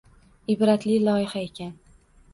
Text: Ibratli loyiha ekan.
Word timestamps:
Ibratli 0.53 0.95
loyiha 1.09 1.45
ekan. 1.49 1.73